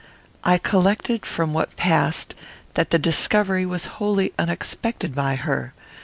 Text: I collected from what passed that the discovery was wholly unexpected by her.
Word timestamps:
I 0.43 0.57
collected 0.57 1.27
from 1.27 1.53
what 1.53 1.75
passed 1.77 2.33
that 2.73 2.89
the 2.89 2.97
discovery 2.97 3.67
was 3.67 3.85
wholly 4.01 4.33
unexpected 4.39 5.13
by 5.13 5.35
her. 5.35 5.75